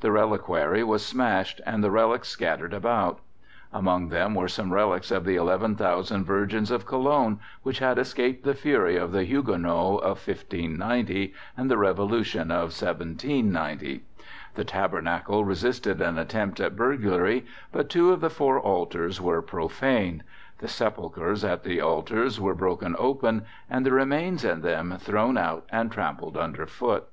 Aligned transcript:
The 0.00 0.10
reliquary 0.10 0.82
was 0.82 1.06
smashed, 1.06 1.60
and 1.64 1.84
the 1.84 1.90
relics 1.92 2.26
scattered 2.28 2.74
about. 2.74 3.20
Among 3.72 4.08
them 4.08 4.34
were 4.34 4.48
some 4.48 4.72
relics 4.72 5.12
of 5.12 5.24
the 5.24 5.36
Eleven 5.36 5.76
Thousand 5.76 6.24
Virgins 6.24 6.72
of 6.72 6.84
Cologne, 6.84 7.38
which 7.62 7.78
had 7.78 7.96
escaped 7.96 8.42
the 8.44 8.54
fury 8.56 8.96
of 8.96 9.12
the 9.12 9.22
Huguenots 9.22 10.02
of 10.02 10.26
1590 10.26 11.32
and 11.56 11.70
the 11.70 11.78
Revolution 11.78 12.50
of 12.50 12.74
1790. 12.76 14.02
The 14.56 14.64
tabernacle 14.64 15.44
resisted 15.44 16.00
an 16.00 16.18
attempt 16.18 16.58
at 16.58 16.74
burglary, 16.74 17.46
but 17.70 17.88
two 17.88 18.10
of 18.12 18.20
the 18.20 18.30
four 18.30 18.58
altars 18.58 19.20
were 19.20 19.40
profaned; 19.40 20.24
the 20.58 20.66
sepulchres 20.66 21.44
at 21.44 21.62
the 21.62 21.80
altars 21.80 22.40
were 22.40 22.56
broken 22.56 22.96
open 22.98 23.44
and 23.70 23.86
the 23.86 23.92
remains 23.92 24.44
in 24.44 24.62
them 24.62 24.96
thrown 24.98 25.36
out 25.38 25.66
and 25.70 25.92
trampled 25.92 26.36
under 26.36 26.66
foot. 26.66 27.04